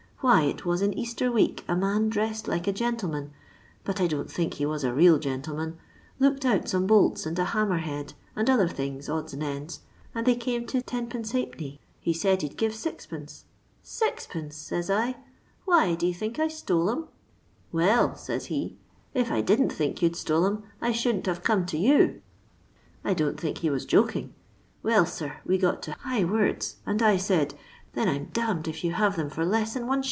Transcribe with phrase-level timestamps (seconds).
[0.23, 3.31] Why, it was in Easter week a man dressed like a gentleman—
[3.83, 5.79] but I don't think he was a real gentleman—
[6.19, 9.79] looked out some bolts, and a hammer head, and other things, odds and ends,
[10.13, 11.79] and they came to \0\d.
[11.99, 13.43] He said he 'd give 6dL'
[13.97, 15.17] Sixpence!' says I;'
[15.65, 17.07] why d* you think I stole 'em 1
[17.71, 21.41] ''Well,' aaya he, * if I didn't think you 'd atole 'em, I shouldn't have
[21.41, 22.21] come to ^tt.'
[23.03, 24.35] I don't think he was joking.
[24.83, 27.55] Well, sir, we got to high words, and I said,'
[27.93, 29.97] Then I 'm d— d if you have them for less than Is.'